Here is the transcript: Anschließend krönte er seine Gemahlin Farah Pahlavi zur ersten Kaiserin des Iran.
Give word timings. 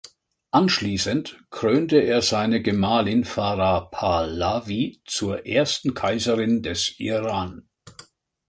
Anschließend 0.49 1.43
krönte 1.51 1.97
er 1.99 2.23
seine 2.23 2.63
Gemahlin 2.63 3.23
Farah 3.23 3.81
Pahlavi 3.81 5.03
zur 5.05 5.45
ersten 5.45 5.93
Kaiserin 5.93 6.63
des 6.63 6.97
Iran. 6.99 7.69